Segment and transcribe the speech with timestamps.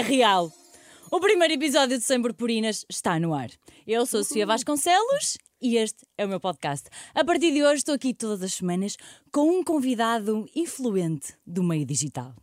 [0.00, 0.50] É real.
[1.10, 3.50] O primeiro episódio de Sem Purpurinas está no ar.
[3.86, 6.88] Eu sou a Sofia Vasconcelos e este é o meu podcast.
[7.14, 8.96] A partir de hoje estou aqui todas as semanas
[9.30, 12.34] com um convidado influente do meio digital.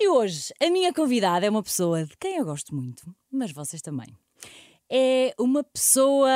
[0.00, 3.80] E hoje a minha convidada é uma pessoa de quem eu gosto muito, mas vocês
[3.80, 4.08] também.
[4.90, 6.28] É uma pessoa.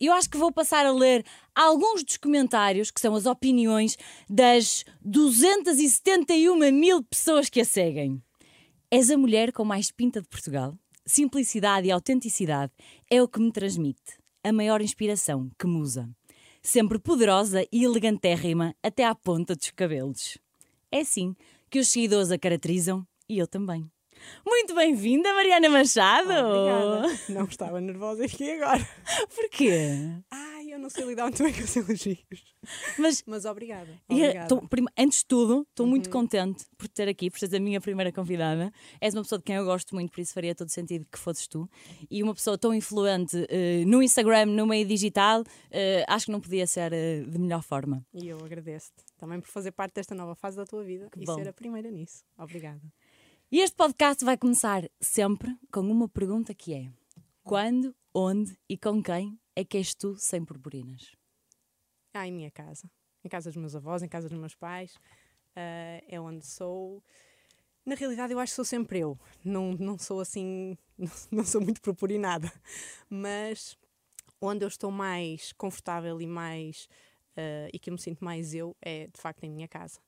[0.00, 1.22] Eu acho que vou passar a ler
[1.54, 8.22] alguns dos comentários, que são as opiniões das 271 mil pessoas que a seguem.
[8.94, 10.76] És a mulher com mais pinta de Portugal.
[11.06, 12.70] Simplicidade e autenticidade
[13.10, 14.20] é o que me transmite.
[14.44, 16.10] A maior inspiração que musa.
[16.60, 20.36] Sempre poderosa e elegantérrima até à ponta dos cabelos.
[20.90, 21.34] É assim
[21.70, 23.90] que os seguidores a caracterizam e eu também.
[24.46, 26.30] Muito bem-vinda, Mariana Machado!
[26.30, 27.18] Obrigada.
[27.30, 28.86] Não estava nervosa aqui agora.
[29.34, 30.20] Porquê?
[30.30, 32.18] Ai, eu não sei lidar muito bem com os elogios.
[32.98, 33.90] Mas Mas obrigada.
[34.08, 34.48] É- obrigada.
[34.48, 34.62] tô-
[34.98, 36.12] antes de tudo, estou muito Uhum.
[36.12, 38.72] contente por te ter aqui, por seres a minha primeira convidada.
[39.00, 41.46] És uma pessoa de quem eu gosto muito, por isso faria todo sentido que fosses
[41.46, 41.68] tu.
[42.10, 46.40] E uma pessoa tão influente eh, no Instagram, no meio digital, eh, acho que não
[46.40, 48.04] podia ser eh, de melhor forma.
[48.14, 51.34] E eu agradeço-te também por fazer parte desta nova fase da tua vida e bom.
[51.34, 52.24] ser a primeira nisso.
[52.38, 52.80] Obrigada.
[53.50, 56.88] E este podcast vai começar sempre com uma pergunta que é:
[57.42, 61.12] quando, onde e com quem é que és tu sem purpurinas?
[62.14, 62.90] Ah, em minha casa.
[63.24, 64.98] Em casa dos meus avós, em casa dos meus pais.
[65.56, 67.02] Ah, é onde sou.
[67.84, 69.18] Na realidade, eu acho que sou sempre eu.
[69.44, 70.76] Não, não sou assim.
[71.32, 72.52] Não sou muito purpurinada.
[73.08, 73.76] Mas
[74.40, 76.88] onde eu estou mais confortável e mais.
[77.36, 80.00] ah, e que eu me sinto mais eu é de facto em minha casa.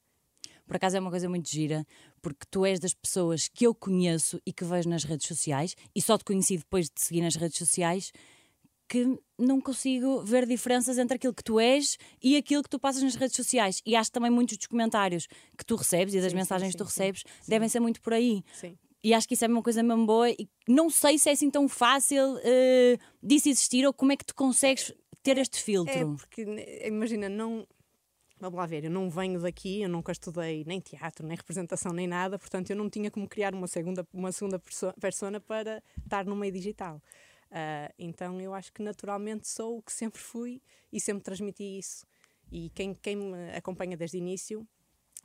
[0.66, 1.86] Por acaso é uma coisa muito gira,
[2.22, 6.00] porque tu és das pessoas que eu conheço e que vejo nas redes sociais, e
[6.00, 8.12] só te conheci depois de seguir nas redes sociais,
[8.88, 13.02] que não consigo ver diferenças entre aquilo que tu és e aquilo que tu passas
[13.02, 13.80] nas redes sociais.
[13.84, 16.72] E acho que também muitos dos comentários que tu recebes e das Sim, sim, mensagens
[16.72, 17.00] que tu sim, sim.
[17.00, 17.50] recebes Sim.
[17.50, 18.42] devem ser muito por aí.
[18.52, 18.76] Sim.
[19.02, 21.50] E acho que isso é uma coisa mesmo boa e não sei se é assim
[21.50, 25.92] tão fácil eh, disso existir ou como é que tu consegues ter este filtro.
[25.94, 27.66] É, porque ne- imagina, não.
[28.40, 32.06] Vamos lá ver, eu não venho daqui, eu nunca estudei nem teatro, nem representação, nem
[32.06, 36.24] nada, portanto eu não tinha como criar uma segunda, uma segunda perso- persona para estar
[36.26, 37.00] no meio digital.
[37.50, 40.60] Ah, então eu acho que naturalmente sou o que sempre fui
[40.92, 42.06] e sempre transmiti isso.
[42.50, 44.66] E quem, quem me acompanha desde o início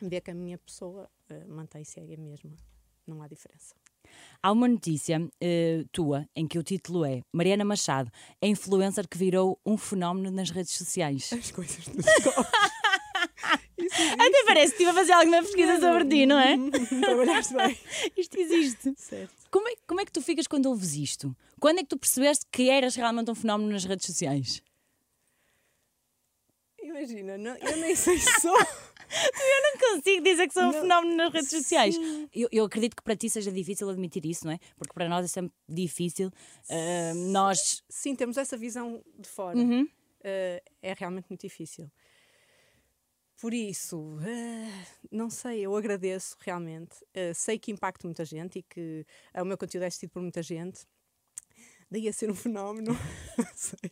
[0.01, 2.55] vê que a minha pessoa ah, mantém-se a mesma.
[3.05, 3.75] Não há diferença.
[4.41, 9.17] Há uma notícia eh, tua em que o título é Mariana Machado, a influencer que
[9.17, 11.31] virou um fenómeno nas redes sociais.
[11.33, 12.05] As coisas dos
[13.91, 14.21] existe.
[14.21, 16.55] Até parece que estive a fazer alguma pesquisa sobre ti, não é?
[17.01, 17.77] Trabalhaste bem.
[18.17, 18.93] Isto existe.
[18.97, 19.33] Certo.
[19.51, 21.35] Como é, como é que tu ficas quando ouves isto?
[21.59, 24.61] Quando é que tu percebeste que eras realmente um fenómeno nas redes sociais?
[26.81, 28.55] Imagina, não- eu nem sei se sou.
[29.11, 30.81] Eu não consigo dizer que sou um Não.
[30.81, 31.95] fenómeno nas redes sociais.
[31.95, 32.29] Sim.
[32.31, 34.59] Eu, eu acredito que para ti seja difícil admitir isso, não é?
[34.77, 36.31] Porque para nós é sempre difícil.
[36.69, 37.81] Ah, nós.
[37.89, 39.57] Sim, temos essa visão de fora.
[39.57, 39.87] Uhum.
[40.23, 41.89] Eh, é realmente muito difícil.
[43.39, 46.97] Por isso, eh, não sei, eu agradeço realmente.
[47.13, 50.43] Eh, sei que impacto muita gente e que o meu conteúdo é assistido por muita
[50.43, 50.85] gente.
[51.89, 52.91] Daí a ser um fenómeno.
[53.37, 53.91] Não sei.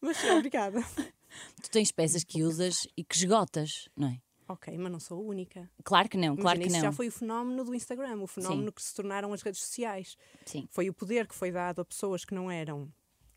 [0.00, 0.80] Mas sim, obrigada.
[1.62, 4.20] Tu tens peças que usas e que esgotas, não é?
[4.46, 5.70] Ok, mas não sou a única.
[5.82, 6.82] Claro que não, claro Imagina, que isso não.
[6.82, 10.18] já foi o fenómeno do Instagram, o fenómeno que se tornaram as redes sociais.
[10.44, 10.68] Sim.
[10.70, 12.92] Foi o poder que foi dado a pessoas que não eram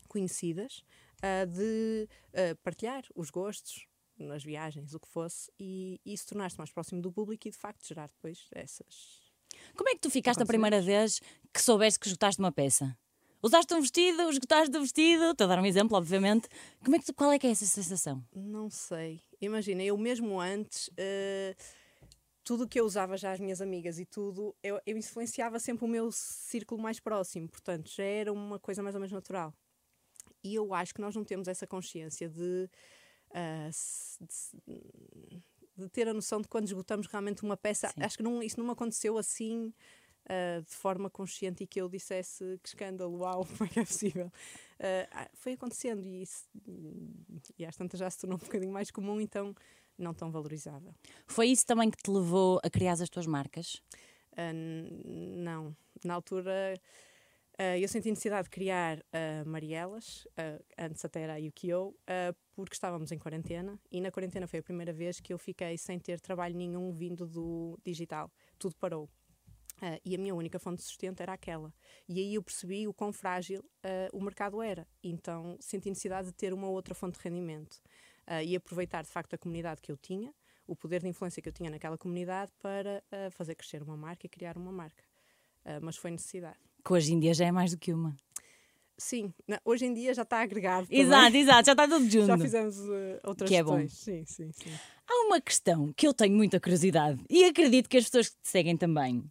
[0.06, 0.84] conhecidas
[1.22, 3.86] ah, de ah, partilhar os gostos
[4.26, 7.56] nas viagens, o que fosse, e, e se tornar-se mais próximo do público e de
[7.56, 9.28] facto gerar depois essas.
[9.76, 11.20] Como é que tu ficaste a primeira vez
[11.52, 12.96] que soubeste que esgotaste uma peça?
[13.42, 16.48] Usaste um vestido, esgotaste o vestido, estou a dar um exemplo, obviamente.
[16.84, 18.24] Como é que tu- qual é que é essa sensação?
[18.34, 19.22] Não sei.
[19.40, 20.90] Imagina, eu mesmo antes.
[20.98, 21.54] ah,
[22.42, 25.84] tudo o que eu usava já as minhas amigas e tudo, eu, eu influenciava sempre
[25.84, 29.52] o meu círculo mais próximo, portanto já era uma coisa mais ou menos natural.
[30.42, 32.66] E eu acho que nós não temos essa consciência de,
[33.32, 34.56] de se-
[35.76, 37.88] de ter a noção de quando esgotamos realmente uma peça.
[37.88, 38.02] Sim.
[38.02, 39.72] Acho que não, isso não aconteceu assim
[40.28, 43.84] ah, de forma consciente e que eu dissesse que escândalo, uau, como é que é
[43.84, 44.32] possível?
[45.12, 46.44] Ah, foi acontecendo e, isso,
[47.58, 49.54] e às tantas já se tornou um bocadinho mais comum, então
[49.96, 50.94] não tão valorizável.
[51.26, 53.82] Foi isso também que te levou a criar as tuas marcas?
[54.32, 55.76] Uh, não.
[56.04, 56.74] Na altura,
[57.58, 60.26] uh, eu senti necessidade de criar uh, Marielas,
[60.78, 61.96] antes até era a Yukio,
[62.54, 65.98] porque estávamos em quarentena e na quarentena foi a primeira vez que eu fiquei sem
[65.98, 68.30] ter trabalho nenhum vindo do digital.
[68.58, 69.08] Tudo parou.
[69.78, 71.72] Uh, e a minha única fonte de sustento era aquela.
[72.08, 74.86] E aí eu percebi o quão frágil uh, o mercado era.
[75.02, 77.74] Então senti necessidade de ter uma outra fonte de rendimento
[78.26, 80.34] uh, e aproveitar de facto a comunidade que eu tinha,
[80.66, 84.28] o poder de influência que eu tinha naquela comunidade para fazer crescer uma marca e
[84.28, 85.02] criar uma marca.
[85.80, 86.58] mas foi necessidade.
[86.84, 88.16] Que hoje em dia já é mais do que uma.
[88.96, 89.32] Sim,
[89.64, 90.88] hoje em dia já está agregado.
[90.90, 91.40] Exato, também.
[91.42, 92.26] exato, já está tudo junto.
[92.26, 92.76] Já fizemos
[93.22, 93.88] outras que é bom.
[93.88, 94.70] Sim, sim, sim.
[95.08, 98.48] Há uma questão que eu tenho muita curiosidade e acredito que as pessoas que te
[98.48, 99.24] seguem também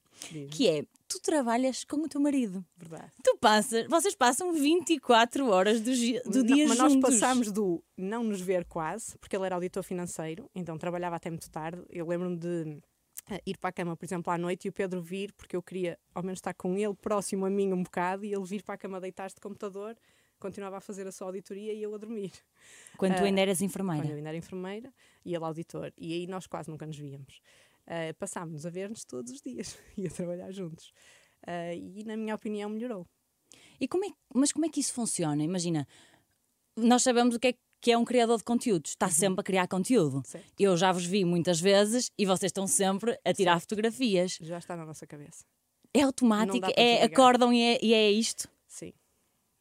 [0.51, 2.65] que é tu trabalhas com o teu marido.
[2.75, 3.11] Verdade.
[3.23, 5.91] Tu passas, vocês passam 24 horas do,
[6.29, 6.95] do dia não, mas juntos.
[6.95, 11.29] nós passámos do não nos ver quase, porque ele era auditor financeiro, então trabalhava até
[11.29, 11.81] muito tarde.
[11.89, 12.81] Eu lembro-me de uh,
[13.45, 15.99] ir para a cama, por exemplo, à noite e o Pedro vir, porque eu queria
[16.13, 18.77] ao menos estar com ele próximo a mim um bocado e ele vir para a
[18.77, 19.95] cama deitar-se de computador
[20.39, 22.31] continuava a fazer a sua auditoria e eu a dormir.
[22.95, 24.03] Quando uh, tu ainda eras enfermeira?
[24.03, 24.93] Quando eu ainda era enfermeira
[25.25, 25.91] e ele auditor.
[25.97, 27.41] E aí nós quase nunca nos víamos
[27.87, 30.93] uh, passámos a ver-nos todos os dias e a trabalhar juntos.
[31.43, 33.07] Uh, e, na minha opinião, melhorou.
[33.79, 35.43] E como é, mas como é que isso funciona?
[35.43, 35.87] Imagina,
[36.75, 37.59] nós sabemos o que é que
[37.91, 39.11] é um criador de conteúdos, está uhum.
[39.11, 40.21] sempre a criar conteúdo.
[40.25, 40.53] Certo.
[40.59, 43.69] Eu já vos vi muitas vezes e vocês estão sempre a tirar certo.
[43.69, 44.37] fotografias.
[44.41, 45.45] Já está na nossa cabeça.
[45.93, 48.49] É automático, é, acordam e é, e é isto?
[48.67, 48.93] Sim.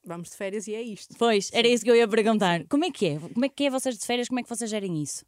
[0.04, 1.14] Vamos de férias e é isto.
[1.18, 1.56] Pois, Sim.
[1.56, 2.64] era isso que eu ia perguntar.
[2.68, 3.18] Como é que é?
[3.18, 4.28] Como é que é vocês de férias?
[4.28, 5.24] Como é que vocês gerem isso?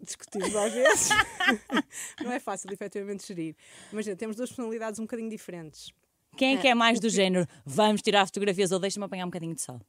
[0.00, 1.08] discutimos às vezes.
[2.22, 3.56] não é fácil, efetivamente, gerir.
[3.92, 5.92] Imagina, temos duas personalidades um bocadinho diferentes.
[6.36, 7.46] Quem é que é mais do género?
[7.64, 9.80] Vamos tirar fotografias ou deixa-me apanhar um bocadinho de sol?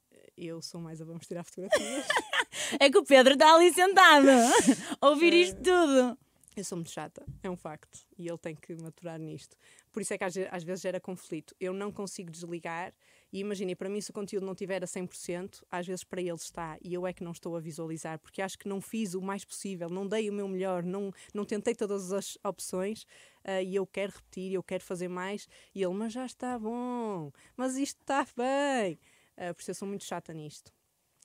[0.42, 2.06] Eu sou mais a vamos tirar fotografias.
[2.80, 4.26] é que o Pedro está ali sentado
[4.98, 6.18] a ouvir isto tudo.
[6.56, 8.06] Eu sou muito chata, é um facto.
[8.18, 9.54] E ele tem que maturar nisto.
[9.92, 11.54] Por isso é que às, às vezes gera conflito.
[11.60, 12.94] Eu não consigo desligar.
[13.30, 16.32] E imagine, para mim, se o conteúdo não tiver a 100%, às vezes para ele
[16.32, 16.78] está.
[16.82, 19.44] E eu é que não estou a visualizar, porque acho que não fiz o mais
[19.44, 23.02] possível, não dei o meu melhor, não, não tentei todas as opções.
[23.44, 25.46] Uh, e eu quero repetir, eu quero fazer mais.
[25.74, 28.98] E ele, mas já está bom, mas isto está bem.
[29.40, 30.70] Uh, por isso eu sou muito chata nisto.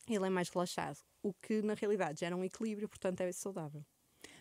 [0.08, 3.84] Ele é mais relaxado, o que na realidade gera um equilíbrio, portanto é saudável.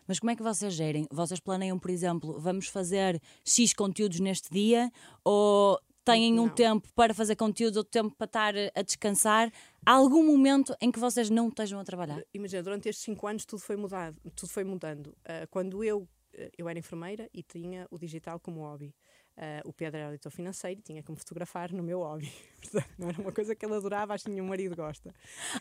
[0.06, 1.06] Mas como é que vocês gerem?
[1.10, 4.90] Vocês planeiam, por exemplo, vamos fazer X conteúdos neste dia
[5.24, 6.54] ou têm um não.
[6.54, 9.50] tempo para fazer conteúdo, outro tempo para estar a descansar?
[9.84, 12.22] Há algum momento em que vocês não estejam a trabalhar?
[12.34, 15.08] Imagina, durante estes cinco anos tudo foi mudado, tudo foi mudando.
[15.08, 16.06] Uh, quando eu,
[16.38, 18.94] ah, eu era enfermeira e tinha o digital como hobby.
[19.36, 22.32] Uh, o Pedro era auditor financeiro e tinha que me fotografar no meu hobby.
[22.96, 25.12] não era uma coisa que ele adorava, acho que nenhum marido gosta.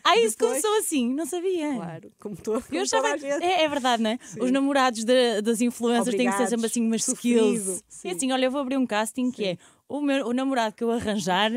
[0.04, 1.74] Ah, isso Depois, começou assim, não sabia.
[1.74, 3.08] Claro, como, como eu toda
[3.44, 4.18] é, é, verdade, não é?
[4.22, 4.42] Sim.
[4.42, 7.82] Os namorados de, das influências têm que ser sempre assim umas skills.
[7.88, 8.08] Sim.
[8.08, 9.32] E assim, olha, eu vou abrir um casting Sim.
[9.32, 11.50] que é o, meu, o namorado que eu arranjar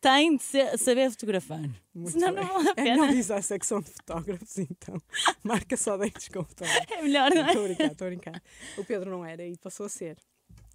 [0.00, 1.60] tem de ser, saber fotografar.
[1.92, 2.44] Muito Senão bem.
[2.44, 3.02] não vale a pena.
[3.04, 4.96] Analisa a secção de fotógrafos, então.
[5.42, 6.86] Marca só dentes com fotógrafos.
[6.92, 7.48] É melhor, não é?
[7.48, 8.42] Estou a brincar, estou a brincar.
[8.78, 10.18] O Pedro não era e passou a ser.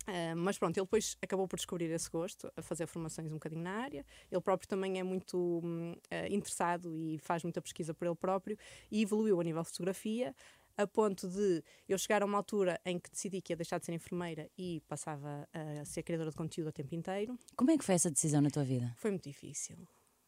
[0.09, 3.61] Uh, mas pronto, ele depois acabou por descobrir esse gosto, a fazer formações um bocadinho
[3.61, 4.05] na área.
[4.31, 8.57] Ele próprio também é muito uh, interessado e faz muita pesquisa por ele próprio
[8.91, 10.35] e evoluiu a nível de fotografia,
[10.75, 13.85] a ponto de eu chegar a uma altura em que decidi que ia deixar de
[13.85, 17.37] ser enfermeira e passava a ser criadora de conteúdo o tempo inteiro.
[17.57, 18.95] Como é que foi essa decisão na tua vida?
[18.97, 19.77] Foi muito difícil.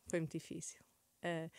[0.07, 0.81] Foi muito difícil.
[1.23, 1.49] Uh,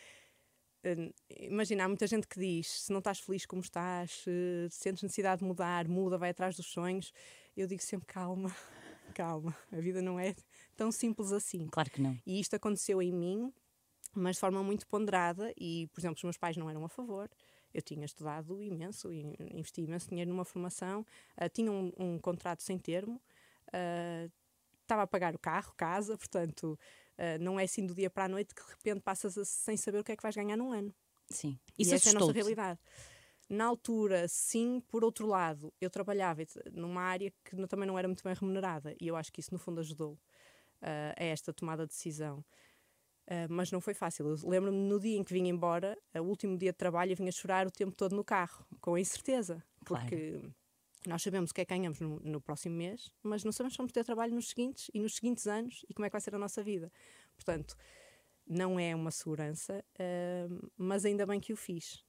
[0.87, 5.01] uh, imagina, há muita gente que diz: se não estás feliz como estás, se sentes
[5.01, 7.11] necessidade de mudar, muda, vai atrás dos sonhos
[7.55, 8.55] eu digo sempre calma,
[9.13, 10.35] calma, a vida não é
[10.75, 11.67] tão simples assim.
[11.67, 12.17] Claro que não.
[12.25, 13.53] E isto aconteceu em mim,
[14.13, 17.29] mas de forma muito ponderada e, por exemplo, os meus pais não eram a favor.
[17.73, 21.01] Eu tinha estudado imenso, investi imenso dinheiro numa formação,
[21.41, 23.19] uh, tinha um, um, contrato sem termo,
[23.69, 24.31] uh,
[24.83, 26.77] estava a pagar o carro, casa, portanto,
[27.17, 29.75] uh, não é assim do dia para a noite que de repente passas a, sem
[29.75, 30.93] saber o que é que vais ganhar num ano.
[31.29, 32.79] Sim, isso e essa é a nossa realidade.
[33.49, 38.23] Na altura, sim, por outro lado, eu trabalhava numa área que também não era muito
[38.23, 41.89] bem remunerada e eu acho que isso, no fundo, ajudou uh, a esta tomada de
[41.89, 42.43] decisão.
[43.25, 44.27] Uh, mas não foi fácil.
[44.27, 47.31] Eu lembro-me no dia em que vim embora, o último dia de trabalho, eu vinha
[47.31, 50.55] chorar o tempo todo no carro, com a incerteza, porque claro.
[51.05, 53.77] nós sabemos o que é que ganhamos no, no, próximo mês, mas não sabemos se
[53.77, 56.35] vamos ter trabalho nos seguintes e nos seguintes anos e como é que vai ser
[56.35, 56.91] a nossa vida.
[57.35, 57.77] Portanto,
[58.45, 62.03] não é uma segurança, uh, mas ainda bem que o fiz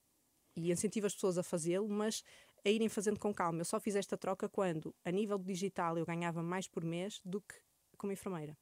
[0.56, 2.22] e incentivo as pessoas a fazê-lo, mas
[2.64, 3.60] a irem fazendo com calma.
[3.60, 7.40] Eu só fiz esta troca quando, a nível digital, eu ganhava mais por mês do
[7.40, 7.54] que
[7.98, 8.56] como enfermeira.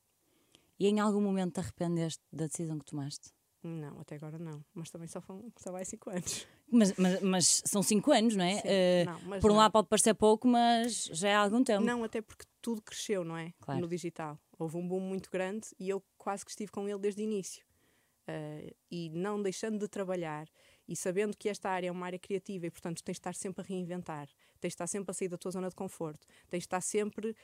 [0.79, 3.31] E em algum momento te arrependeste da decisão que tomaste?
[3.63, 4.65] Não, até agora não.
[4.75, 6.47] Mas também só, foram, só vai 5 anos.
[6.75, 8.57] Mas, mas, mas são cinco anos, não é?
[8.57, 9.61] Sim, Eh, não, por um não.
[9.61, 11.85] lado pode parecer pouco, mas já é há algum tempo.
[11.85, 13.53] Não, até porque tudo cresceu, não é?
[13.61, 13.81] Claro.
[13.83, 14.37] No digital.
[14.59, 17.65] Houve um boom muito grande e eu quase que estive com ele desde o início.
[18.27, 20.49] Eh, e não deixando de trabalhar
[20.89, 23.63] e sabendo que esta área é uma área criativa e, portanto, tens de estar sempre
[23.63, 24.29] a reinventar,
[24.61, 27.37] tens de estar sempre a sair da tua zona de conforto, tens de estar sempre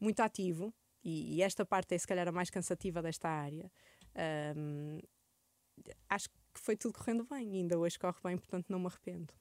[0.00, 0.72] muito ativo.
[1.02, 3.70] E, e esta parte é, se calhar, a mais cansativa desta área.
[4.14, 5.00] Ahm,
[6.08, 9.34] acho que foi tudo correndo bem e ainda hoje corre bem, portanto, não me arrependo.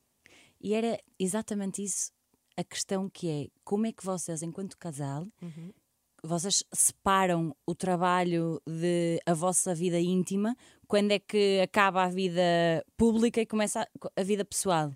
[0.59, 2.11] E era exatamente isso
[2.57, 5.73] a questão que é como é que vocês, enquanto casal, Uhum.
[6.23, 10.55] Vocês separam o trabalho de a vossa vida íntima,
[10.87, 12.41] quando é que acaba a vida
[12.95, 14.91] pública e começa a, a vida pessoal?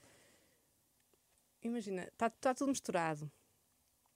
[1.61, 3.29] Imagina, está tá tudo misturado.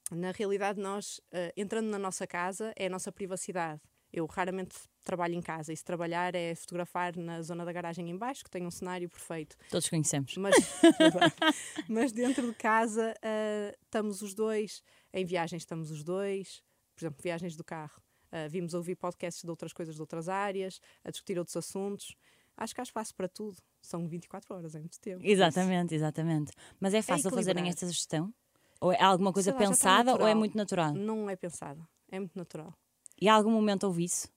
[0.09, 3.81] Na realidade, nós, eh, entrando na nossa casa, é a nossa privacidade.
[4.11, 8.17] Eu raramente trabalho em casa e se trabalhar é fotografar na zona da garagem em
[8.17, 9.55] baixo, que tem um cenário perfeito.
[9.69, 10.35] Todos conhecemos.
[10.35, 10.55] Mas,
[11.87, 16.61] mas dentro de casa eh, estamos os dois, em viagens estamos os dois,
[17.01, 18.01] por exemplo, viagens do carro.
[18.31, 22.15] Eh, vimos ouvir podcasts de outras coisas de outras áreas, a discutir outros assuntos.
[22.55, 23.57] Acho que há espaço para tudo.
[23.81, 25.21] São 24 horas, é muito tempo.
[25.23, 26.51] Exatamente, exatamente.
[26.79, 27.69] Mas é fácil fazerem equilibrar.
[27.69, 28.33] esta gestão?
[28.79, 30.93] Ou é alguma coisa lá, está pensada ou é muito natural?
[30.93, 32.73] Não é pensada, é muito natural.
[33.19, 34.27] E há algum momento houve isso?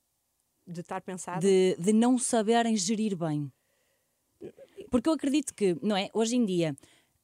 [0.67, 1.41] De estar pensada.
[1.41, 3.53] de, de não saberem gerir bem.
[4.91, 6.11] Porque eu acredito que, não é?
[6.13, 6.77] Hoje em dia,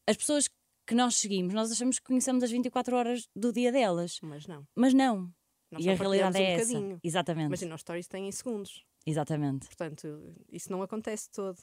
[0.06, 0.48] as pessoas
[0.90, 4.66] que nós seguimos, nós achamos que conhecemos as 24 horas do dia delas, Mas não.
[4.74, 5.32] mas não.
[5.70, 6.72] Nós e a realidade é partilhamos essa.
[6.72, 7.00] um bocadinho.
[7.04, 7.46] Exatamente.
[7.46, 8.84] Imagina, os stories têm em segundos.
[9.06, 9.66] Exatamente.
[9.66, 11.58] Portanto, isso não acontece todo.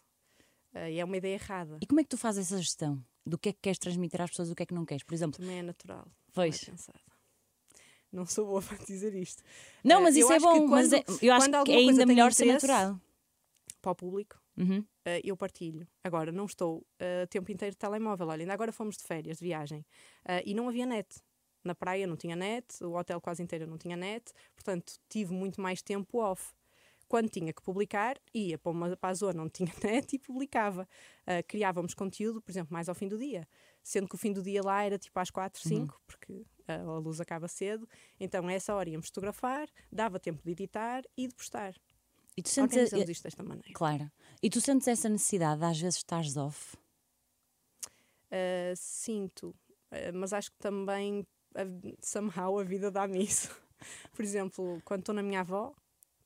[0.74, 1.78] Eh, e é uma ideia errada.
[1.82, 3.04] E como é que tu fazes essa gestão?
[3.26, 5.04] Do que é que queres transmitir às pessoas e do que é que não queres?
[5.04, 6.08] Por exemplo, Também é natural.
[6.34, 6.70] Pois.
[8.12, 9.44] Não é sou boa para dizer isto.
[9.84, 12.06] não, Eh, mas eu isso é bom, mas quando- é- eu acho que é ainda
[12.06, 13.00] melhor ser natural.
[13.82, 14.86] Para o público, Uhum.
[15.06, 15.88] eh, eu partilho.
[16.04, 18.28] Agora, não estou eh, o tempo inteiro de telemóvel.
[18.28, 19.86] Olha, ainda agora fomos de férias, de viagem.
[20.26, 21.22] eh, e não havia net.
[21.64, 24.32] Na praia não tinha net, o hotel quase inteiro não tinha net.
[24.56, 26.54] Portanto, tive muito mais tempo off.
[27.08, 30.88] Quando tinha que publicar, ia para, uma, para a zona onde tinha net e publicava.
[31.48, 33.48] Criávamos conteúdo, por exemplo, mais ao fim do dia.
[33.84, 36.98] Sendo que o fim do dia lá era tipo às 4, 5, porque eh, a
[37.00, 37.88] luz acaba cedo.
[38.20, 41.74] Então, a essa hora íamos fotografar, dava tempo de editar e de postar.
[42.38, 43.68] E tu sentes, Organizamos isto desta maneira.
[43.74, 44.12] claro.
[44.44, 46.78] E tu sentes essa necessidade de às vezes estares off?
[48.32, 49.50] Uh, sinto,
[49.92, 51.22] uh, mas acho que também
[51.56, 53.50] uh, somehow a vida dá-me isso.
[54.14, 55.74] Por exemplo, quando estou na minha avó,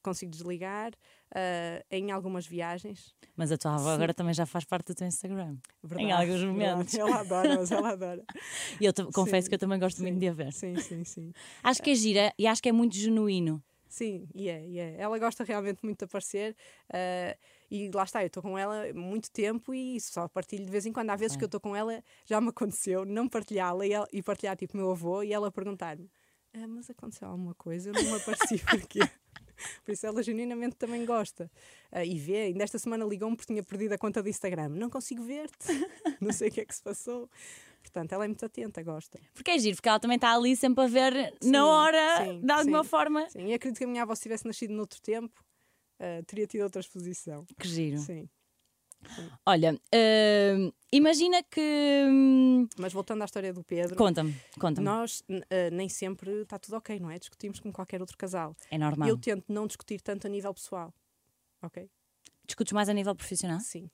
[0.04, 0.92] consigo desligar.
[1.36, 3.14] uh, em algumas viagens.
[3.36, 3.94] Mas a tua avó Sim.
[3.94, 5.58] agora também já faz parte do teu Instagram.
[5.84, 6.72] Verdade, alguns verdade.
[6.72, 6.94] momentos.
[6.96, 8.24] Ela adora, mas ela adora.
[8.82, 10.52] E eu confesso Sim, que eu também gosto sim, muito de a ver.
[10.52, 11.34] Sim, sim, sim.
[11.64, 13.64] Acho que é gira e acho que é muito genuíno.
[13.92, 14.96] Sim, e é, e é.
[14.98, 16.56] Ela gosta realmente muito de aparecer
[16.90, 17.38] uh,
[17.70, 20.94] e lá está, eu estou com ela muito tempo e só partilho de vez em
[20.94, 21.10] quando.
[21.10, 24.56] Há vezes que eu estou com ela, já me aconteceu não partilhá-la e, e partilhar
[24.56, 26.10] tipo meu avô e ela perguntar-me:
[26.54, 27.90] "Ah, Mas aconteceu alguma coisa?
[27.90, 29.02] Eu não me apareci porquê?
[29.84, 31.52] Por isso ela genuinamente também gosta.
[31.92, 34.70] Ah, e vê, ainda esta semana ligou-me porque tinha perdido a conta do Instagram.
[34.70, 35.68] Não consigo ver-te,
[36.22, 37.30] não sei o que é que se passou.
[37.82, 39.20] Portanto, ela é muito atenta, gosta.
[39.34, 42.42] Porque é giro, porque ela também está ali sempre a ver Sim, na hora, sim,
[42.42, 42.90] de alguma sim.
[42.90, 43.30] forma.
[43.30, 45.44] Sim, e acredito que a minha avó, se tivesse nascido noutro tempo,
[46.00, 47.46] ah, teria tido outra exposição.
[47.60, 47.98] Que giro.
[47.98, 48.30] Sim.
[49.46, 52.06] Olha, hum, imagina que.
[52.08, 54.86] hum, Mas voltando à história do Pedro, Conta-me, conta-me.
[54.86, 57.18] nós ah, nem sempre está tudo ok, não é?
[57.18, 58.56] Discutimos como qualquer outro casal.
[58.70, 59.10] É normal.
[59.10, 60.94] Eu tento não discutir tanto a nível pessoal.
[61.64, 61.90] Ok?
[62.46, 63.60] Discutes mais a nível profissional?
[63.60, 63.90] Sim.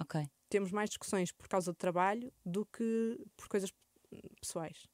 [0.00, 0.26] Ok.
[0.48, 3.70] Temos mais discussões por causa do trabalho do que por coisas
[4.40, 4.86] pessoais.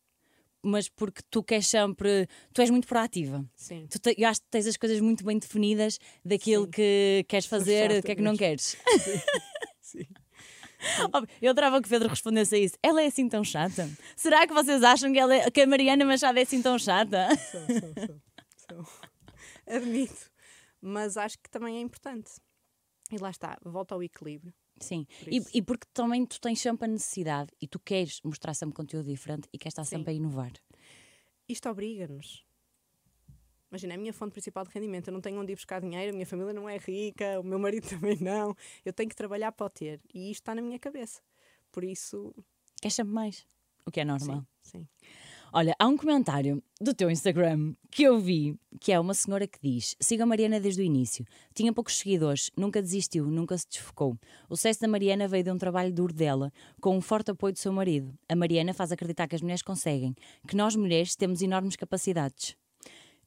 [0.62, 2.26] Mas porque tu queres sempre.
[2.52, 3.44] Tu és muito proativa.
[3.54, 3.87] Sim.
[3.88, 6.70] Tu te- eu acho que tens as coisas muito bem definidas daquilo Sim.
[6.70, 8.76] que queres fazer, do que é que não queres.
[9.82, 10.06] Sim.
[11.12, 12.75] Óbvio, Eu adorava que o Pedro respondesse a isso.
[12.82, 13.88] Ela é assim tão chata?
[14.16, 17.28] Será que vocês acham que, ela é- que a Mariana Machado é assim tão chata?
[17.37, 18.94] Sou, sou, sou, sou.
[19.66, 20.30] Admito.
[20.80, 22.32] Mas acho que também é importante.
[23.12, 24.52] E lá está, volta ao equilíbrio.
[24.81, 28.54] Sim, Por e, e porque também tu tens sempre a necessidade e tu queres mostrar
[28.54, 29.99] sempre conteúdo diferente e queres estar Sim.
[29.99, 30.52] sempre a inovar.
[31.49, 32.45] Isto obriga-nos.
[33.71, 35.09] Imagina, é a minha fonte principal de rendimento.
[35.09, 37.59] Eu não tenho onde ir buscar dinheiro, a minha família não é rica, o meu
[37.59, 38.54] marido também não.
[38.85, 40.00] Eu tenho que trabalhar para o ter.
[40.12, 41.21] E isto está na minha cabeça.
[41.73, 42.33] Por isso,
[42.81, 43.47] Queres sempre mais,
[43.85, 44.47] o que é normal.
[44.62, 44.88] sim, sim.
[45.56, 49.56] Olha, há um comentário do teu Instagram que eu vi, que é uma senhora que
[49.62, 51.25] diz: Siga a Mariana desde o início.
[51.54, 54.18] Tinha poucos seguidores, nunca desistiu, nunca se desfocou.
[54.50, 57.61] O sucesso da Mariana veio de um trabalho duro dela, com um forte apoio do
[57.61, 58.12] seu marido.
[58.28, 60.16] A Mariana faz acreditar que as mulheres conseguem,
[60.49, 62.56] que nós mulheres temos enormes capacidades.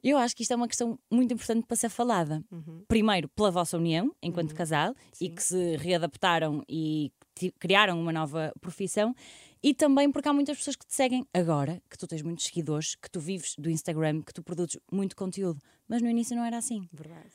[0.03, 2.43] Eu acho que isto é uma questão muito importante para ser falada.
[2.89, 5.31] Primeiro, pela vossa união, enquanto casal, e Sim.
[5.31, 7.12] que se readaptaram e
[7.60, 9.15] criaram uma nova profissão.
[9.64, 12.96] E também porque há muitas pessoas que te seguem agora, que tu tens muitos seguidores,
[12.96, 15.60] que tu vives do Instagram, que tu produzes muito conteúdo.
[15.88, 16.88] Mas no início não era assim.
[16.92, 17.32] Verdade.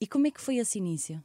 [0.00, 1.22] E como é que foi esse início?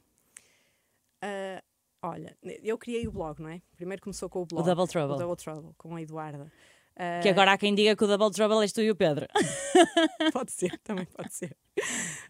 [1.22, 1.62] Ah,
[2.02, 3.60] olha, eu criei o blog, não é?
[3.76, 4.64] Primeiro começou com o blog.
[4.64, 5.14] Double Trouble.
[5.14, 6.50] O Double Trouble, com a Eduarda.
[6.96, 9.26] Ah, Que agora há quem diga que o Double Trouble és tu e o Pedro.
[10.32, 11.56] Pode ser, também pode ser.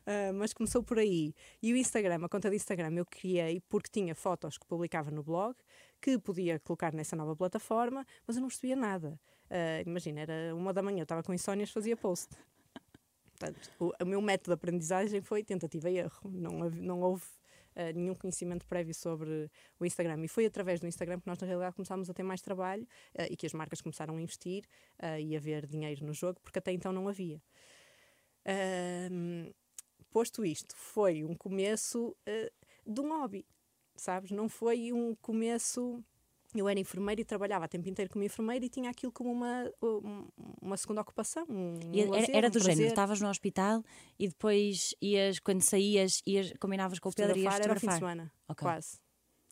[0.06, 1.34] Ah, mas começou por aí.
[1.62, 5.22] E o Instagram, a conta de Instagram, eu criei porque tinha fotos que publicava no
[5.22, 5.56] blog,
[6.00, 9.18] que podia colocar nessa nova plataforma, mas eu não percebia nada.
[9.50, 12.28] Ah, imagina, era uma da manhã, eu estava com insónias, fazia post.
[13.30, 16.30] Portanto, o, o meu método de aprendizagem foi tentativa e erro.
[16.30, 17.24] Não, não houve
[17.74, 20.22] ah, nenhum conhecimento prévio sobre o Instagram.
[20.24, 22.86] E foi através do Instagram que nós, na realidade, começámos a ter mais trabalho
[23.18, 24.64] ah, e que as marcas começaram a investir
[25.18, 27.42] e a ver dinheiro no jogo, porque até então não havia.
[30.10, 32.16] Posto isto, foi um começo
[32.84, 33.46] de um hobby,
[34.00, 34.30] sabes?
[34.30, 36.02] Não foi um começo.
[36.52, 39.70] Eu era enfermeira e trabalhava a tempo inteiro como enfermeira e tinha aquilo como uma,
[39.80, 40.26] um-
[40.60, 41.46] uma segunda ocupação.
[41.48, 42.86] Um, um era, lazer, era um do género, prazer.
[42.88, 43.84] estavas no hospital
[44.18, 47.78] e depois ias, quando saías, ias, combinavas com o Pedro e ias Fotografar era ao
[47.80, 48.16] fim de fotografar.
[48.16, 48.62] semana, Ok.
[48.66, 48.98] quase.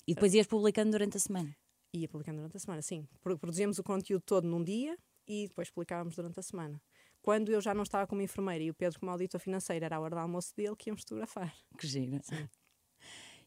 [0.09, 1.57] E depois ias publicando durante a semana.
[1.95, 3.07] Ia publicando durante a semana, sim.
[3.23, 6.83] Pro- Produzíamos o conteúdo todo num dia e depois publicávamos durante a semana.
[7.23, 10.01] Quando eu já não estava como enfermeira e o Pedro como auditor financeiro era a
[10.01, 11.55] hora do almoço dele que íamos fotografar.
[11.79, 12.21] Que gira.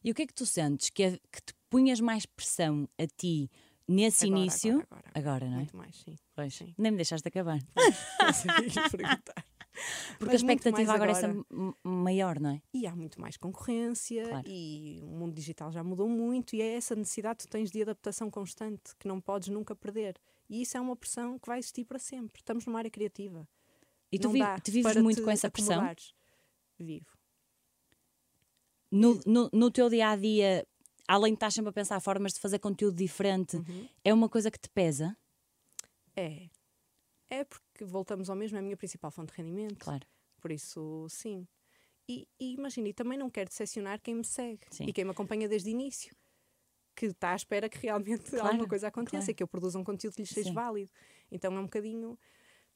[0.04, 3.06] E o que é que tu sentes que, é- que te punhas mais pressão a
[3.06, 3.50] ti
[3.88, 4.70] nesse Agora, início?
[4.72, 5.56] agora, agora, Agora, não é?
[5.58, 6.16] Muito mais, sim.
[6.34, 6.54] Pois.
[6.54, 6.74] sim.
[6.78, 7.58] Nem me deixaste acabar.
[8.76, 9.44] Não perguntar.
[10.18, 11.44] Porque Mas a expectativa mais agora,
[11.82, 12.62] é maior, não é?
[12.74, 14.46] E há muito mais concorrência Claro.
[14.46, 17.80] e o mundo digital já mudou muito e é essa necessidade que tu tens de
[17.80, 20.16] adaptação constante que não podes nunca perder.
[20.48, 22.40] E isso é uma pressão que vai existir para sempre.
[22.42, 23.48] Estamos numa área criativa.
[24.12, 25.82] E tu, vi- tu vives muito com essa pressão?
[26.78, 27.06] Vivo.
[28.92, 30.66] No, no, no teu dia a dia,
[31.08, 33.88] além de estar sempre a pensar formas de fazer conteúdo diferente, Uhum.
[34.04, 35.16] é uma coisa que te pesa?
[36.14, 36.48] É.
[37.30, 39.78] É porque voltamos ao mesmo, é a minha principal fonte de rendimento.
[39.78, 40.06] Claro.
[40.40, 41.46] Por isso, sim.
[42.08, 44.84] E, e imagina, e também não quero decepcionar quem me segue Sim.
[44.86, 46.14] e quem me acompanha desde o início.
[46.94, 49.30] Que está à espera que realmente Claro, alguma coisa aconteça claro.
[49.30, 50.54] e que eu produza um conteúdo que lhes seja Sim.
[50.54, 50.90] válido.
[51.30, 52.18] Então é um bocadinho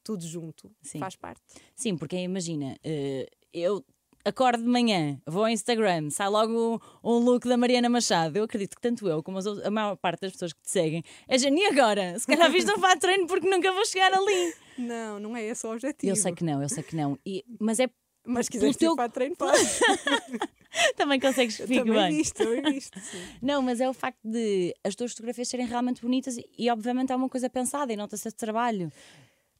[0.03, 0.73] tudo junto.
[0.81, 0.97] Sim.
[0.97, 1.43] Faz parte.
[1.75, 3.85] Sim, porque imagina, eh, eu
[4.27, 8.37] acordo de manhã, vou ao Instagram, sai logo um, look da Mariana Machado.
[8.37, 11.37] Eu acredito que tanto eu como a maior parte das pessoas que te seguem é
[11.37, 12.17] Jane, e agora?
[12.19, 14.53] Se calhar viste um fato de treino porque nunca vou chegar ali.
[14.77, 16.11] Não, não é esse o objetivo.
[16.11, 17.17] Eu sei que não, eu sei que não.
[17.25, 17.89] E- mas é
[18.25, 18.95] Mas quiseres teu- teu...
[18.95, 19.79] para treino, podes.
[20.95, 22.17] também consegues que fique também bem.
[22.17, 22.99] visto, também visto.
[22.99, 23.17] Sim.
[23.41, 27.15] Não, mas é o facto de as tuas fotografias serem realmente bonitas e, obviamente é
[27.15, 28.91] uma coisa pensada e nota-se esse trabalho.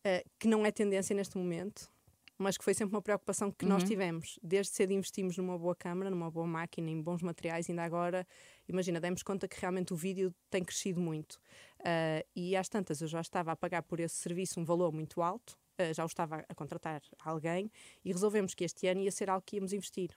[0.03, 1.89] Eh, que não é tendência neste momento,
[2.37, 3.69] mas que foi sempre uma preocupação que Uhum.
[3.69, 4.39] nós tivemos.
[4.43, 8.27] Desde cedo investimos numa boa câmara, numa boa máquina, em bons materiais, ainda agora,
[8.67, 11.39] imagina, demos conta que realmente o vídeo tem crescido muito.
[11.83, 15.21] Eh, e às tantas eu já estava a pagar por esse serviço um valor muito
[15.21, 17.71] alto, eh, já o estava a contratar alguém
[18.03, 20.11] e resolvemos que este ano ia ser algo que íamos investir.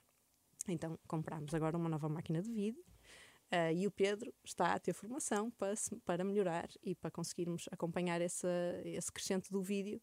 [0.67, 2.83] Então comprámos agora uma nova máquina de vídeo.
[3.51, 5.73] eh, e o Pedro está a ter formação para,
[6.05, 8.47] para melhorar e para conseguirmos acompanhar essa,
[8.85, 10.01] esse crescente do vídeo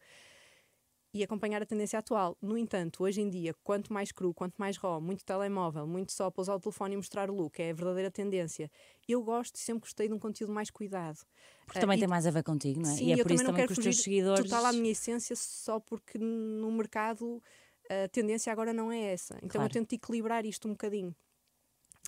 [1.12, 2.36] e acompanhar a tendência atual.
[2.40, 6.30] No entanto, hoje em dia, quanto mais cru, quanto mais raw, muito telemóvel, muito só
[6.30, 8.70] pousar o telefone e mostrar o look, é a verdadeira tendência.
[9.08, 11.18] Eu gosto e sempre gostei de um conteúdo mais cuidado.
[11.64, 12.96] Porque Ah, também e- tem mais a ver contigo, não é?
[12.96, 14.50] Sim, e é eu por isso também que os teus fugir seguidores.
[14.50, 17.42] total à minha essência só porque no mercado
[17.90, 19.34] a tendência agora não é essa.
[19.36, 19.66] Então Claro.
[19.66, 21.14] eu tento equilibrar isto um bocadinho.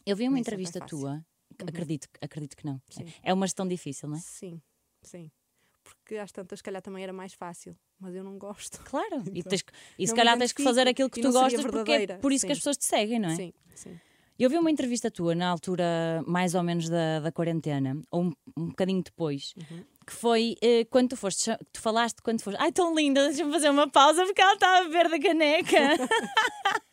[0.05, 1.25] Eu vi uma é entrevista tua,
[1.59, 2.81] que acredito, acredito que não.
[2.91, 3.05] Sim.
[3.23, 4.21] É uma gestão difícil, não é?
[4.21, 4.61] Sim,
[5.03, 5.31] sim.
[5.83, 8.81] Porque às tantas, se calhar, também era mais fácil, mas eu não gosto.
[8.85, 9.65] Claro, e, tens
[9.99, 12.53] e se calhar tens que fazer aquilo que tu gostas porque é por isso que
[12.53, 12.61] as sim.
[12.61, 13.37] pessoas te seguem, não é?
[13.37, 13.99] Sim, sim.
[14.39, 18.33] Eu vi uma entrevista tua na altura, mais ou menos, da, da quarentena, ou um,
[18.57, 19.85] um bocadinho depois, Uhum.
[20.07, 23.69] que foi eh, quando tu foste, tu falaste quando foste, ai tão linda, deixa-me fazer
[23.69, 25.77] uma pausa porque ela está a beber da caneca.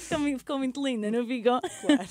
[0.00, 1.60] ficou, muito, ficou muito linda, não ficou?
[1.60, 2.08] Claro.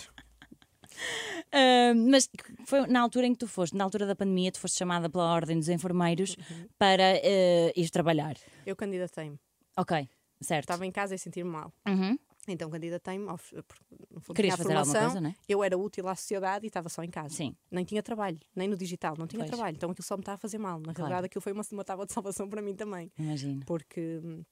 [1.51, 2.29] Ah, mas
[2.65, 5.31] foi na altura em que tu foste, na altura da pandemia, tu foste chamada pela
[5.33, 6.67] Ordem dos Enfermeiros Uhum.
[6.77, 8.35] para eh, ir trabalhar.
[8.65, 9.39] Eu candidatei-me.
[9.77, 10.09] Ok,
[10.41, 10.63] certo.
[10.65, 11.71] Estava em casa e sentir-me mal.
[11.87, 12.17] Uhum.
[12.49, 13.29] Então candidatei-me.
[13.29, 15.35] ao- porque, No fundo, Querias tinha a fazer alguma coisa, não é?
[15.47, 17.29] Eu era útil à sociedade e estava só em casa.
[17.35, 17.55] Sim.
[17.71, 19.49] Nem tinha trabalho, nem no digital, não tinha Pois.
[19.51, 19.75] trabalho.
[19.75, 20.79] Então aquilo só me estava a fazer mal.
[20.79, 20.97] Na Claro.
[21.09, 23.11] realidade, aquilo foi uma, uma tábua de salvação para mim também.
[23.17, 23.63] Imagino.
[23.65, 24.43] Porque hum,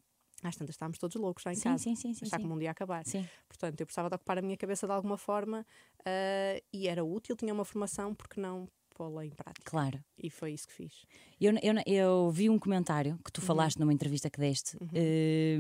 [0.47, 1.84] às tantas estávamos todos loucos já em Sim, casa.
[1.84, 3.05] sim, sim, sim, como um dia a acabar.
[3.05, 3.27] Sim.
[3.47, 5.65] Portanto, eu precisava de ocupar a minha cabeça de alguma forma
[6.05, 9.69] ah, e era útil, tinha uma formação, porque não pô-la em prática.
[9.69, 9.99] Claro.
[10.17, 11.05] E foi isso que fiz.
[11.39, 13.17] Eu, eu, eu vi um comentário Uhum.
[13.25, 15.58] que tu falaste numa entrevista que deste, eh,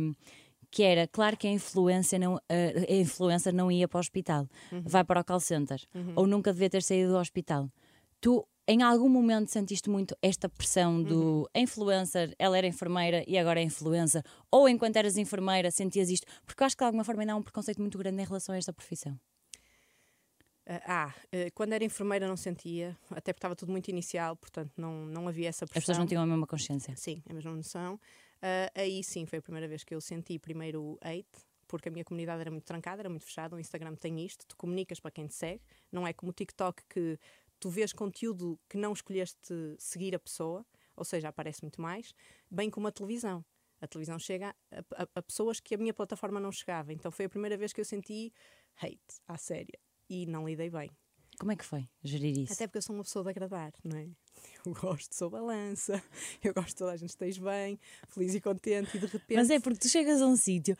[0.71, 4.47] que era, claro que a influência não, a influencer não ia para o hospital,
[4.83, 5.81] vai para o call center,
[6.15, 7.69] ou nunca devia ter saído do hospital.
[8.21, 13.37] Tu, em algum momento, sentiste muito esta pressão do a influencer, ela era enfermeira e
[13.37, 16.25] agora é influencer, ou enquanto eras enfermeira sentias isto?
[16.45, 18.55] Porque eu acho que de alguma forma ainda há um preconceito muito grande em relação
[18.55, 19.19] a esta profissão.
[20.67, 21.13] Ah,
[21.53, 25.49] quando era enfermeira não sentia, até porque estava tudo muito inicial, portanto não, não havia
[25.49, 25.79] essa pressão.
[25.79, 26.95] As pessoas não tinham a mesma consciência.
[26.95, 27.99] Sim, a mesma noção.
[28.41, 31.27] Ah, aí sim foi a primeira vez que eu senti primeiro o hate,
[31.67, 33.55] porque a minha comunidade era muito trancada, era muito fechada.
[33.55, 36.81] O Instagram tem isto, tu comunicas para quem te segue, não é como o TikTok
[36.89, 37.19] que
[37.59, 40.65] tu vês conteúdo que não escolheste seguir a pessoa,
[40.95, 42.13] ou seja, aparece muito mais,
[42.49, 43.43] bem como a televisão.
[43.81, 46.93] A televisão chega a, a, a pessoas que a minha plataforma não chegava.
[46.93, 48.33] Então foi a primeira vez que eu senti
[48.81, 49.77] hate, à séria
[50.09, 50.89] e não lidei bem.
[51.37, 52.53] Como é que foi gerir isso?
[52.53, 54.07] Até porque eu sou uma pessoa de agradar, não é?
[54.65, 56.01] Eu gosto, sou balança,
[56.43, 59.35] eu gosto que toda a gente esteja bem, feliz e contente e de repente.
[59.35, 60.77] Mas é porque tu chegas a um sítio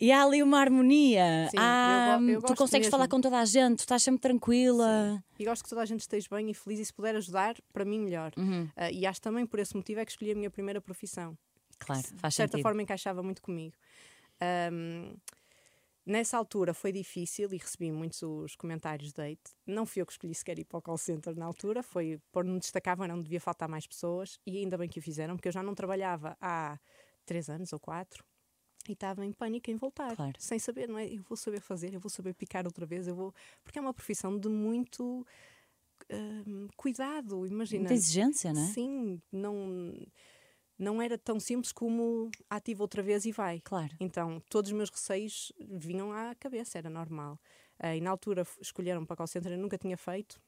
[0.00, 1.48] e há ali uma harmonia.
[1.50, 2.90] Sim, há, eu eu tu gosto consegues mesmo.
[2.90, 5.22] falar com toda a gente, tu estás sempre tranquila.
[5.38, 7.84] E gosto que toda a gente esteja bem e feliz e se puder ajudar, para
[7.84, 8.32] mim melhor.
[8.36, 8.68] Uhum.
[8.76, 11.36] Ah, e acho também por esse motivo é que escolhi a minha primeira profissão.
[11.78, 12.62] Claro, de faz certa sentido.
[12.62, 13.74] forma encaixava muito comigo.
[14.40, 15.16] Ahm,
[16.06, 19.52] nessa altura foi difícil e recebi muitos os comentários de hate.
[19.66, 22.44] Não fui eu que escolhi sequer ir para o call center na altura, foi por
[22.44, 25.52] me destacava, não devia faltar mais pessoas e ainda bem que o fizeram, porque eu
[25.52, 26.78] já não trabalhava há
[27.26, 28.24] três anos ou quatro.
[28.88, 30.34] E estava em pânico em voltar, Claro.
[30.38, 31.06] sem saber, não é?
[31.06, 33.34] Eu vou saber fazer, eu vou saber picar outra vez, eu vou.
[33.62, 35.26] Porque é uma profissão de muito
[36.10, 37.80] ahm, cuidado, imagina.
[37.80, 38.66] Muita exigência, não é?
[38.66, 39.92] Sim, não,
[40.78, 43.60] não era tão simples como ativa outra vez e vai.
[43.60, 43.94] Claro.
[44.00, 47.38] Então, todos os meus receios vinham à cabeça, era normal.
[47.78, 50.40] Ah, e na altura escolheram para call center, eu nunca tinha feito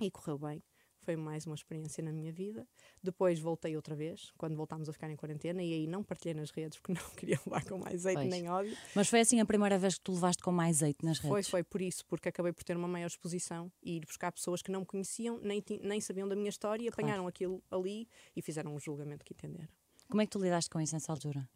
[0.00, 0.62] e correu bem.
[1.04, 2.66] Foi mais uma experiência na minha vida.
[3.02, 6.50] Depois voltei outra vez, quando voltámos a ficar em quarentena, e aí não partilhei nas
[6.50, 8.30] redes porque não queria levar com mais azeite Pois.
[8.30, 8.74] nem ódio.
[8.94, 11.28] Mas foi assim a primeira vez que tu levaste com mais azeite nas redes?
[11.28, 14.62] Foi, foi por isso, porque acabei por ter uma maior exposição e ir buscar pessoas
[14.62, 17.02] que não me conheciam, nem, nem sabiam da minha história, e Claro.
[17.06, 19.68] apanharam aquilo ali e fizeram o julgamento que entenderam.
[20.08, 21.46] Como é que tu lidaste com isso nessa altura?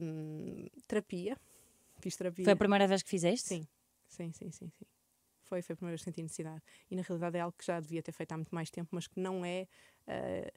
[0.00, 1.36] Hum, terapia.
[2.00, 2.44] Fiz terapia.
[2.44, 3.46] Foi a primeira vez que fizeste?
[3.48, 3.68] Sim,
[4.08, 4.86] sim, sim, sim, sim.
[5.48, 6.62] Foi, foi a primeira vez que senti necessidade.
[6.90, 9.06] E na realidade é algo que já devia ter feito há muito mais tempo, mas
[9.06, 9.66] que não é
[10.06, 10.52] eh,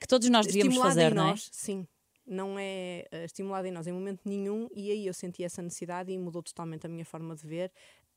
[0.00, 1.30] Que todos nós devíamos fazer, em não é?
[1.30, 1.48] nós.
[1.52, 1.86] Sim,
[2.26, 4.68] não é eh, estimulado em nós em momento nenhum.
[4.74, 7.72] E aí eu senti essa necessidade e mudou totalmente a minha forma de ver.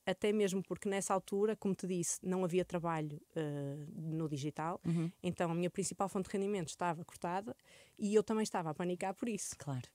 [0.05, 5.11] Até mesmo porque nessa altura, como te disse, não havia trabalho eh, no digital, Uhum.
[5.21, 7.55] então a minha principal fonte de rendimento estava cortada
[7.99, 9.55] e eu também estava a panicar por isso.
[9.59, 9.87] Claro.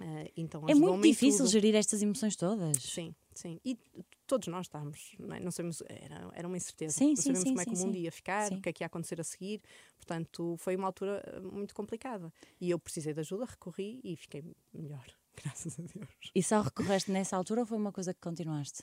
[0.00, 1.50] Eh, então É muito difícil tudo.
[1.52, 2.76] gerir estas emoções todas.
[2.82, 3.60] Sim, sim.
[3.64, 3.78] E
[4.26, 5.40] todos nós estávamos, não, é?
[5.40, 6.98] não sabemos, era, era uma incerteza.
[6.98, 8.82] Sim, não sabemos sim, como é que o mundo ia ficar, o que é que
[8.82, 9.60] ia acontecer a seguir.
[9.96, 12.32] Portanto, foi uma altura eh, muito complicada.
[12.60, 14.42] E eu precisei de ajuda, recorri e fiquei
[14.72, 15.04] melhor,
[15.42, 16.08] graças a Deus.
[16.34, 18.82] E só recorreste nessa altura ou foi uma coisa que continuaste?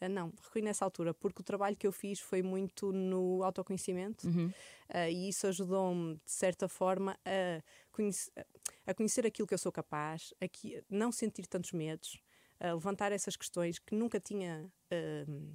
[0.00, 4.26] Ah, não, recorri nessa altura, porque o trabalho que eu fiz foi muito no autoconhecimento
[4.26, 4.52] Uhum.
[4.88, 8.30] ah, e isso ajudou-me, de certa forma, a, conhece-
[8.86, 12.18] a conhecer aquilo que eu sou capaz, a que- não sentir tantos medos,
[12.60, 14.70] a levantar essas questões que nunca tinha.
[14.90, 15.54] ah,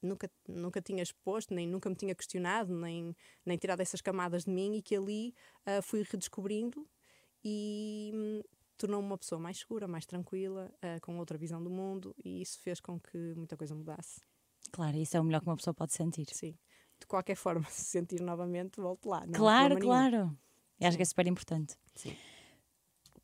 [0.00, 4.50] Nunca, nunca tinha exposto, nem nunca me tinha questionado, nem, nem tirado essas camadas de
[4.52, 5.34] mim e que ali
[5.66, 6.88] ah, fui redescobrindo
[7.44, 8.40] e hum,
[8.76, 12.60] tornou-me uma pessoa mais segura, mais tranquila, ah, com outra visão do mundo e isso
[12.60, 14.20] fez com que muita coisa mudasse.
[14.70, 16.26] Claro, isso é o melhor que uma pessoa pode sentir.
[16.32, 16.56] Sim.
[17.00, 19.26] De qualquer forma, se sentir novamente, volto lá.
[19.26, 20.38] não claro, claro.
[20.78, 21.76] E acho que é super importante.
[21.96, 22.16] Sim.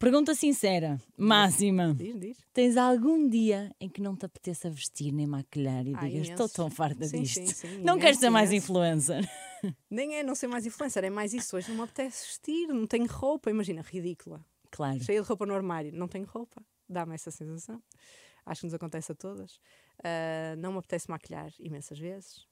[0.04, 1.94] Pergunta sincera, máxima.
[1.94, 2.36] Diz, diz.
[2.52, 6.46] Tens algum dia em que não te apeteça vestir nem maquilhar e Ah, digas estou
[6.46, 7.40] tão farta Sim, disto?
[7.40, 9.26] sim, sim, não quero ser mais influencer.
[9.90, 11.56] Nem é não ser mais influencer, é mais isso.
[11.56, 13.48] Hoje não me apetece vestir, não tenho roupa.
[13.48, 14.44] Imagina, ridícula.
[14.70, 15.02] Claro.
[15.02, 16.62] Cheia de roupa no armário, não tenho roupa.
[16.86, 17.82] Dá-me essa sensação.
[18.44, 19.58] Acho que nos acontece a todas.
[20.04, 22.46] Ah, não me apetece maquilhar imensas vezes,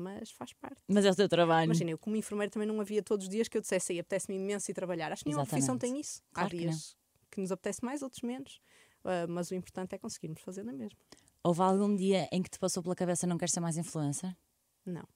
[0.00, 0.80] mas faz parte.
[0.88, 1.66] Mas é o teu trabalho.
[1.66, 4.36] Imagina, eu como enfermeira também não havia todos os dias que eu dissesse aí apetece-me
[4.36, 5.12] imenso ir trabalhar.
[5.12, 6.22] Acho que nenhuma profissão tem isso.
[6.32, 6.96] Claro Há que dias
[7.30, 8.60] que, nos apetece mais, outros menos.
[9.04, 10.98] Ah, mas o importante é conseguirmos fazer na mesma.
[11.42, 14.36] Houve algum dia em que te passou pela cabeça não queres ser mais influencer?
[14.84, 15.06] Não,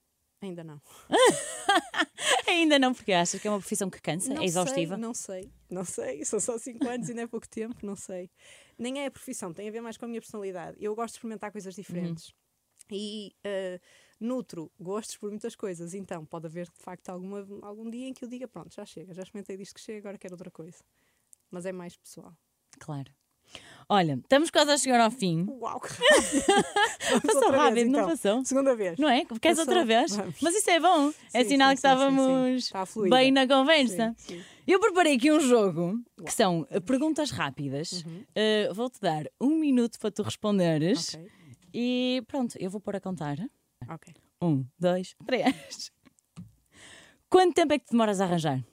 [0.41, 0.81] ainda não.
[2.47, 4.95] Ainda não, porque achas que é uma profissão que cansa, Não é exaustiva.
[4.95, 6.25] Sei, não sei, não sei.
[6.25, 8.29] São só 5 anos e não é pouco tempo, não sei.
[8.77, 10.77] Nem é a profissão, tem a ver mais com a minha personalidade.
[10.79, 12.33] Eu gosto de experimentar coisas diferentes.
[12.91, 13.79] E eh,
[14.19, 15.93] nutro gostos por muitas coisas.
[15.93, 19.13] Então, pode haver de facto alguma, algum dia em que eu diga: pronto, já chega,
[19.13, 20.83] já experimentei disto que chega, agora quero outra coisa.
[21.51, 22.33] Mas é mais pessoal.
[22.79, 23.11] Claro.
[23.87, 25.45] Olha, estamos quase a chegar ao fim.
[25.47, 27.21] Uau, que rápido!
[27.21, 28.09] Passou outra vez, rápido, não então.
[28.09, 28.43] passou?
[28.45, 28.97] Segunda vez.
[28.97, 29.23] Não é?
[29.25, 29.59] Queres Passou.
[29.71, 30.15] outra vez?
[30.15, 30.35] Vamos.
[30.41, 31.13] Mas isso é bom.
[31.31, 32.85] é Sim, sinal sim, que estávamos sim.
[32.87, 33.15] Fluida.
[33.15, 34.15] bem na conversa.
[34.65, 38.03] Eu preparei aqui um jogo que são eh, perguntas rápidas.
[38.33, 41.13] Eh, Vou-te dar um minuto para tu responderes.
[41.13, 41.29] Ok,
[41.71, 43.37] E pronto, eu vou pôr a contar.
[43.89, 44.13] Ok.
[44.41, 45.91] Um, dois, três.
[47.29, 48.63] Quanto tempo é que te demoras a arranjar?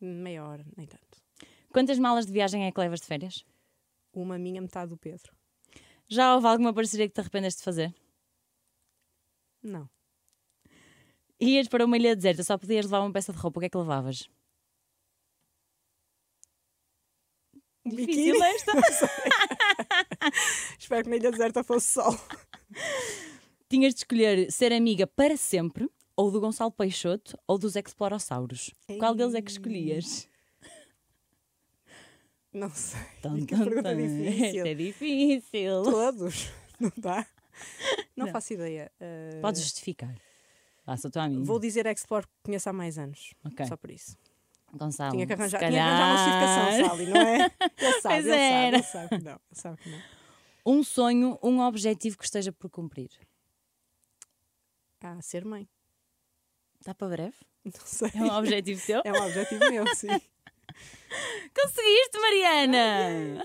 [0.00, 1.22] Meia hora, nem tanto.
[1.70, 3.44] Quantas malas de viagem é que levas de férias?
[4.12, 5.36] Uma minha, metade do Pedro.
[6.08, 7.94] Já houve alguma parceria que te arrependeste de fazer?
[9.62, 9.88] Não.
[11.40, 13.70] Ias para uma ilha deserta, só podias levar uma peça de roupa, o que é
[13.70, 14.28] que levavas?
[17.84, 18.72] Difícil esta.
[20.78, 22.12] Espero que na ilha deserta fosse sol.
[23.68, 28.72] Tinhas de escolher ser amiga para sempre, ou do Gonçalo Peixoto, ou dos Explorossauros.
[28.98, 30.28] Qual deles é que escolhias?
[32.52, 33.00] Não sei.
[33.22, 34.66] Tum, que pergunta difícil.
[34.66, 35.82] É difícil.
[35.82, 36.50] Todos.
[36.80, 37.26] Não dá?
[38.16, 38.32] Não, Não.
[38.32, 38.90] faço ideia.
[39.00, 40.14] Uh, Podes justificar.
[40.84, 41.44] Faça tua amiga.
[41.44, 43.34] Vou dizer Explore que conheço há mais anos.
[43.68, 44.16] Só por isso.
[44.72, 46.68] Gonçalo, tinha que arranjar, tinha que arranjar uma calhar.
[46.76, 47.50] justificação, Sally, não é?
[47.78, 49.32] Ele sabe, ele sabe, ele sabe que não.
[49.32, 49.98] Ele sabe que não.
[50.66, 53.08] Um sonho, um objetivo que esteja por cumprir.
[55.00, 55.68] Ah, ser mãe.
[56.80, 57.36] Está para breve?
[57.64, 58.10] Não sei.
[58.14, 59.02] É um objetivo teu?
[59.04, 60.08] É um objetivo meu, sim.
[61.54, 63.42] Conseguiste, Mariana!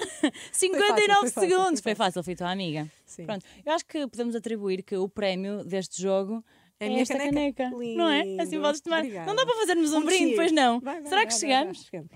[0.52, 1.80] 59 fácil, foi fácil, segundos.
[1.82, 2.90] foi Foi fácil, fui tua amiga.
[3.06, 3.26] sim.
[3.26, 6.44] Pronto, eu acho que podemos atribuir que o prémio deste jogo
[6.80, 7.70] É é, a minha esta caneca.
[7.72, 7.96] caneca.
[7.96, 8.22] Não é?
[8.42, 9.00] Assim Lindo, podes tomar.
[9.00, 9.26] obrigada.
[9.28, 10.36] Não dá para fazermos um Um brinde, cheers.
[10.36, 10.80] pois não?
[10.80, 11.84] Vai, vai, Será vai, que chegamos?
[11.84, 12.12] chegamos.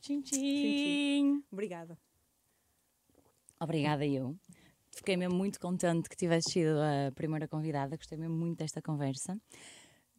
[0.00, 0.20] Tchim, tchim.
[0.22, 1.44] tchim.
[1.50, 1.98] Obrigada.
[3.60, 4.36] Obrigada, eu.
[4.98, 7.96] Fiquei mesmo muito contente que tivesse sido a primeira convidada.
[7.96, 9.38] Gostei mesmo muito desta conversa.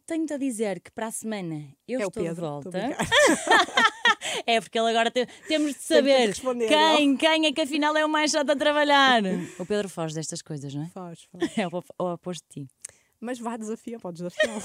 [0.05, 2.35] Tenho-te a dizer que para a semana eu é estou Pedro.
[2.35, 2.77] de volta.
[2.77, 3.89] a.
[4.45, 6.33] É porque ele agora tem- temos de saber
[6.67, 9.21] quem, quem é que afinal é o mais chato a trabalhar.
[9.59, 10.87] O Pedro foge destas coisas, não é?
[10.89, 11.57] Faz, faz.
[11.57, 12.71] É o, oposto de ti.
[13.19, 14.55] Mas vá, desafia, pode desafiar.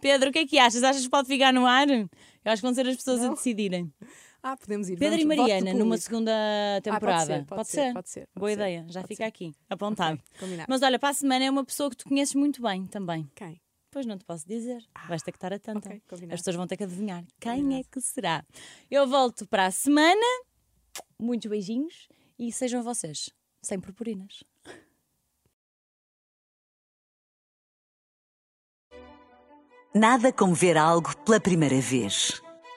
[0.00, 0.82] Pedro, o que é que achas?
[0.82, 1.88] Achas que pode ficar no ar?
[1.88, 2.08] Eu
[2.46, 3.34] acho que vão ser as pessoas a Não.
[3.34, 3.92] decidirem.
[4.42, 4.96] Ah, podemos ir.
[4.98, 7.44] Pedro vamos, e Mariana, numa segunda Ah, temporada.
[7.46, 8.26] pode ser, pode ser.
[8.26, 9.28] pode Boa ser, ideia, já pode fica ser.
[9.28, 10.20] aqui, apontado.
[10.38, 10.66] Combinado.
[10.68, 13.30] Mas olha, para a semana é uma pessoa que tu conheces muito bem também.
[13.34, 13.60] Quem?
[13.90, 14.82] Pois não te posso dizer.
[15.08, 15.88] Vais ter que estar atenta.
[15.88, 16.34] ok, combinado.
[16.34, 17.88] As pessoas vão ter que adivinhar quem é Combinado.
[17.90, 18.44] que será.
[18.90, 20.24] Eu volto para a semana.
[21.18, 23.30] Muitos beijinhos e sejam vocês
[23.62, 24.42] sem purpurinas.
[29.94, 32.40] Nada como ver algo pela primeira vez.